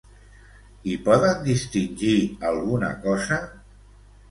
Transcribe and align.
I 0.93 0.95
poden 1.07 1.43
distingir 1.51 2.17
alguna 2.55 2.91
cosa? 3.07 3.41